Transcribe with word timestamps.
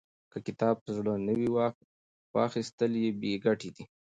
که 0.31 0.37
کتاب 0.47 0.75
په 0.85 0.89
زړه 0.97 1.13
نه 1.27 1.33
وي، 1.39 1.49
واخستل 2.35 2.91
یې 3.03 3.09
بې 3.19 3.33
ګټې 3.45 3.69
دی. 3.75 3.83